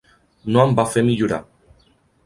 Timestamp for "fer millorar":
0.95-1.41